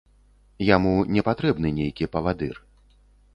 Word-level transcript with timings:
Яму 0.75 0.93
не 1.17 1.23
патрэбны 1.27 1.67
нейкі 1.81 2.09
павадыр. 2.17 2.55